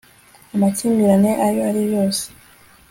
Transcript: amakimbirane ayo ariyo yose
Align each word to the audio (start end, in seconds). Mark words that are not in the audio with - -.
amakimbirane 0.55 1.31
ayo 1.45 1.59
ariyo 1.69 1.87
yose 1.95 2.23